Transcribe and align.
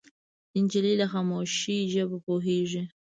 نجلۍ 0.63 0.93
له 1.01 1.07
خاموشۍ 1.11 1.77
ژبه 1.93 2.17
پوهېږي. 2.25 2.81